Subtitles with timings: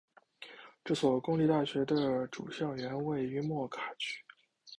[0.83, 4.23] 这所公立大学的主校园位于莫卡区。